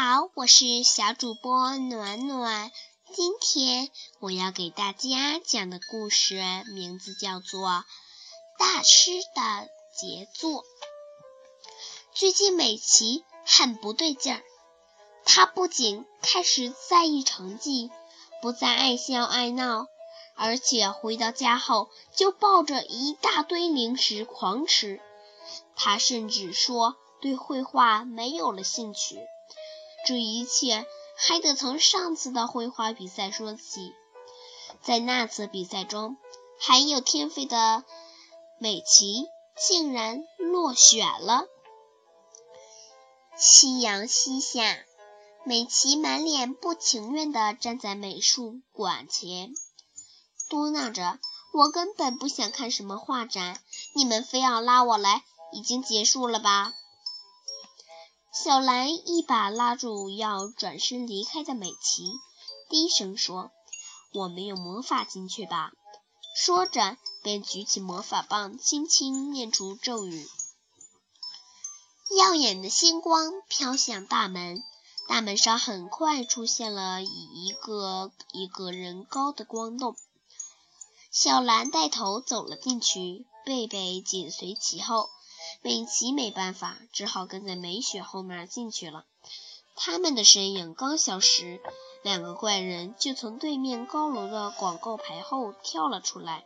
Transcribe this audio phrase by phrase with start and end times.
[0.00, 2.70] 好，我是小主播暖暖。
[3.12, 3.90] 今天
[4.20, 6.36] 我要给大家讲的故事
[6.72, 7.68] 名字叫做
[8.60, 10.62] 《大师的杰作》。
[12.14, 14.42] 最近美琪很不对劲儿，
[15.24, 17.90] 她不仅开始在意成绩，
[18.40, 19.88] 不再爱笑爱闹，
[20.36, 25.00] 而且回到家后就抱着一大堆零食狂吃。
[25.74, 29.18] 她甚至说对绘画没有了兴趣。
[30.06, 33.94] 这一切还得从上次的绘画比赛说起。
[34.82, 36.16] 在那次比赛中，
[36.60, 37.84] 很有天赋的
[38.60, 39.26] 美琪
[39.56, 41.46] 竟然落选了。
[43.36, 44.78] 夕阳西下，
[45.44, 49.52] 美琪满脸不情愿地站在美术馆前，
[50.48, 51.18] 嘟囔着
[51.52, 53.60] ：“我根本不想看什么画展，
[53.94, 56.74] 你们非要拉我来，已经结束了吧？”
[58.40, 62.20] 小兰一把拉住要转身离开的美琪，
[62.68, 63.50] 低声说
[64.14, 65.72] ：“我没有魔法进去吧？”
[66.38, 70.24] 说着，便举起魔法棒，轻轻念出咒语。
[72.16, 74.62] 耀眼的星光飘向大门，
[75.08, 79.96] 大门上很快出现了一个一个人高的光洞。
[81.10, 85.10] 小兰带头走了进去，贝贝紧随其后。
[85.62, 89.04] 美琪没办法，只好跟在美雪后面进去了。
[89.74, 91.60] 他们的身影刚消失，
[92.02, 96.44] 两个怪人就从对面高楼的广告牌后跳了出来，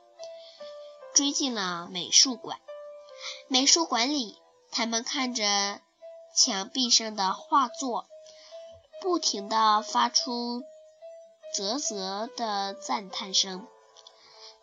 [1.14, 2.58] 追进了美术馆。
[3.48, 4.36] 美术馆里，
[4.70, 5.80] 他们看着
[6.34, 8.06] 墙壁上的画作，
[9.00, 10.62] 不停地发出
[11.54, 13.66] 啧啧的赞叹声。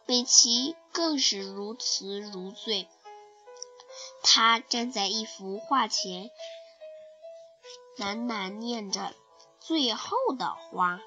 [0.06, 2.88] 美琪更是如痴如醉。
[4.22, 6.30] 他站在一幅画前，
[7.98, 9.14] 喃喃念着
[9.60, 11.00] ：“最后的花。”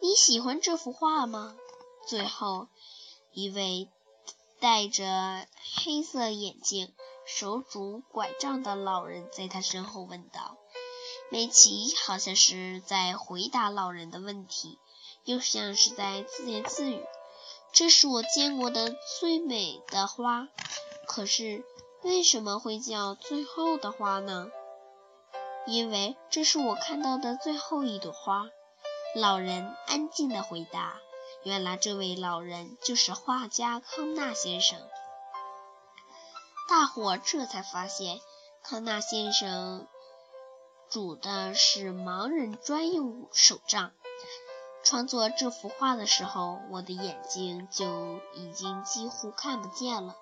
[0.00, 1.56] 你喜欢这幅画吗？
[2.06, 2.68] 最后
[3.32, 3.88] 一位
[4.58, 6.94] 戴着黑色眼镜、
[7.26, 10.56] 手拄拐杖的老人在他身后问道。
[11.30, 14.78] 美琪好像是在回答老人的问题，
[15.24, 17.04] 又像是在自言自语
[17.72, 20.48] ：“这是我见过的最美的花。”
[21.06, 21.64] 可是。
[22.02, 24.50] 为什么会叫最后的花呢？
[25.66, 28.46] 因为这是我看到的最后一朵花。
[29.14, 31.00] 老人安静地回答。
[31.42, 34.78] 原来这位老人就是画家康纳先生。
[36.68, 38.20] 大伙这才发现，
[38.62, 39.86] 康纳先生
[40.90, 43.92] 拄的是盲人专用手杖。
[44.82, 50.16] 创作这幅画的时候，我的眼睛就已经几乎看不见了。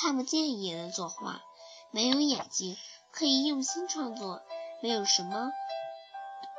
[0.00, 1.42] 看不见也能作画，
[1.90, 2.76] 没有眼睛
[3.10, 4.42] 可以用心创作，
[4.80, 5.50] 没有什么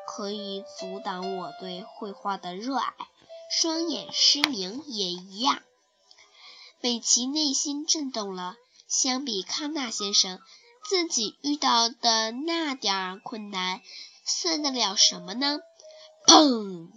[0.05, 2.93] 可以阻挡我对绘画的热爱。
[3.49, 5.63] 双眼失明也一样。
[6.81, 8.55] 美琪内心震动了。
[8.89, 10.39] 相比康纳先生，
[10.89, 13.81] 自己遇到的那点儿困难，
[14.25, 15.59] 算得了什么呢？
[16.25, 16.89] 砰！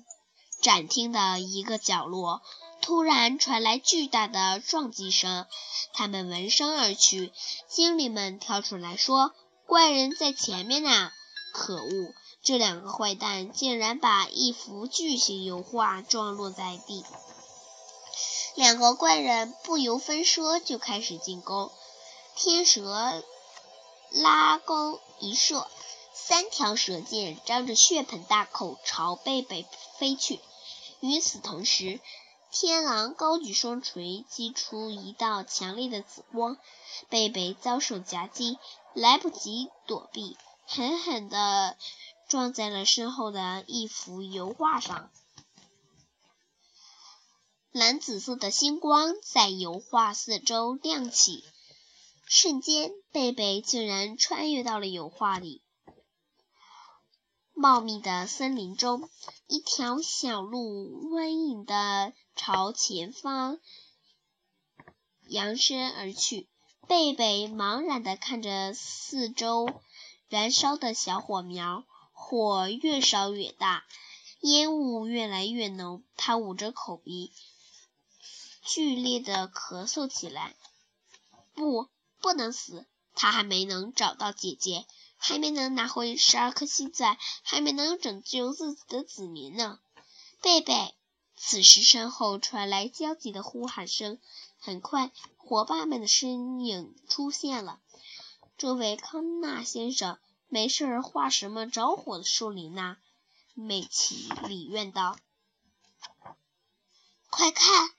[0.61, 2.43] 展厅的一个角落。
[2.83, 5.47] 突然传来巨大的撞击声，
[5.93, 7.33] 他们闻声而去。
[7.69, 9.33] 精灵们跳出来说
[9.67, 11.13] ：“怪人在前面呢！”
[11.55, 17.05] 可恶，这两个坏蛋竟然把一幅巨型油画撞落在地。
[18.57, 21.71] 两个怪人不由分说就开始进攻。
[22.35, 23.23] 天蛇
[24.11, 25.69] 拉钩一射，
[26.13, 29.67] 三条蛇箭张着血盆大口朝贝贝
[29.99, 30.41] 飞去。
[31.01, 32.01] 与此同时，
[32.53, 36.59] 天狼高举双锤，击出一道强烈的紫光。
[37.09, 38.59] 贝贝遭受夹击，
[38.93, 40.37] 来不及躲避，
[40.67, 41.79] 狠狠地
[42.29, 45.11] 撞在了身后的一幅油画上。
[47.71, 51.43] 蓝紫色的星光在油画四周亮起，
[52.27, 55.63] 瞬间，贝贝竟然穿越到了油画里。
[57.55, 59.09] 茂密的森林中，
[59.47, 63.59] 一条小路蜿蜒的朝前方
[65.27, 66.49] 扬身而去。
[66.89, 69.69] 贝贝茫然地看着四周
[70.29, 73.85] 燃烧的小火苗，火越烧越大，
[74.41, 76.03] 烟雾越来越浓。
[76.17, 77.33] 他捂着口鼻，
[78.65, 80.57] 剧烈地咳嗽起来。
[81.55, 81.89] 不，
[82.21, 82.87] 不能死！
[83.15, 84.87] 他还没能找到姐姐。
[85.25, 89.79] 还没能拿回十二颗星仔，还没能拯救自己的子民呢。
[90.41, 90.97] 贝贝，
[91.45, 94.21] 此时身后传来焦急的呼喊声。
[94.61, 97.81] 很快，伙伴们的身影出现了。
[98.57, 102.97] 这位康纳先生，没事儿画什么着火的树林呐？
[103.55, 105.19] 美琪礼怨道
[107.29, 107.91] ：“快看！”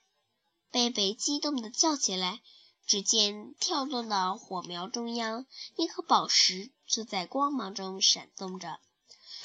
[0.71, 2.39] 贝贝激动地叫起来。
[2.85, 8.79] 只见跳动的火苗中央，一颗宝石就在光芒中闪动着，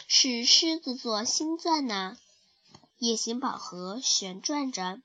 [0.06, 2.16] 是狮子座星钻呢。
[2.98, 5.00] 夜行宝盒旋转着，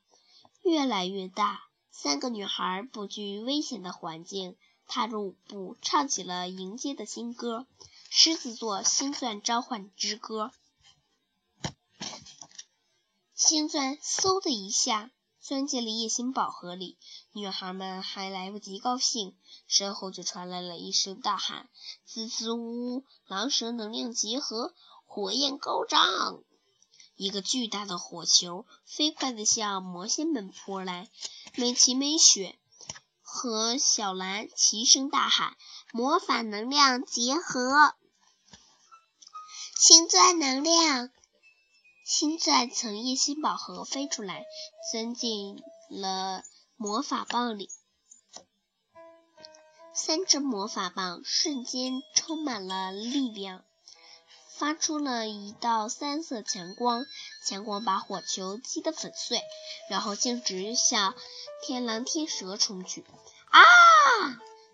[0.63, 1.69] 越来越大。
[1.91, 4.57] 三个女孩不惧危险的环境，
[4.87, 7.67] 踏入舞步，唱起了迎接的新歌——
[8.09, 10.51] 狮子座星钻召唤之歌。
[13.35, 15.11] 星钻嗖的一下。
[15.39, 16.97] 钻进了夜行宝盒里，
[17.33, 19.35] 女孩们还来不及高兴，
[19.67, 21.69] 身后就传来了一声大喊
[22.07, 23.03] ：“滋滋呜！
[23.27, 24.73] 狼蛇能量结合，
[25.05, 26.45] 火焰高涨！”
[27.15, 31.09] 一个巨大的火球飞快地向魔仙们扑来。
[31.55, 32.57] 美琪、美雪
[33.21, 35.55] 和小兰齐声大喊
[35.93, 37.95] ：“魔法能量结合，
[39.77, 41.09] 星钻能量！”
[42.05, 44.43] 星钻从夜星宝盒飞出来，
[44.91, 46.43] 钻进了
[46.75, 47.69] 魔法棒里。
[49.93, 53.63] 三只魔法棒瞬间充满了力量，
[54.63, 57.05] 发出了一道三色强光，
[57.45, 59.41] 强光把火球击得粉碎，
[59.89, 61.15] 然后径直向
[61.61, 63.03] 天狼天蛇冲去。
[63.51, 63.59] 啊！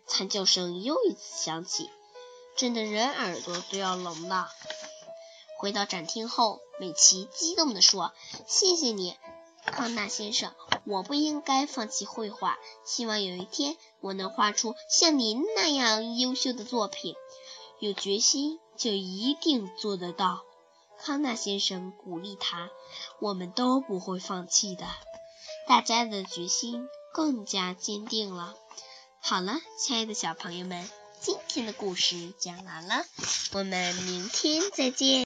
[0.06, 1.90] 惨叫声又一次响起，
[2.56, 4.52] 震得人耳朵都要聋了。
[5.58, 8.14] 回到展厅后，美琪激动地说
[8.46, 9.18] ：“谢谢你，
[9.66, 10.54] 康纳先生。
[10.86, 17.16] 我不应该放弃绘画，希望有一天我能画出像您那样优秀的作品。
[17.80, 20.42] 有决心就一定做得到。”
[21.02, 22.70] 康纳先生鼓励他
[23.22, 24.86] ：“我们都不会放弃的。”
[25.68, 28.56] 大家的决心更加坚定了。
[29.22, 30.90] 好了，亲爱的小朋友们，
[31.22, 33.06] 今天的故事讲完了，
[33.54, 35.26] 我们明天再见。